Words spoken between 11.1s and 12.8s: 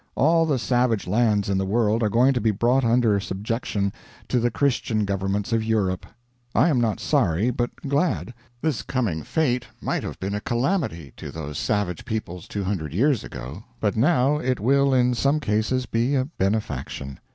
to those savage peoples two